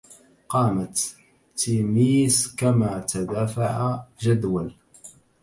[0.49, 1.15] قامت
[1.57, 4.73] تميس كما تدافع جدول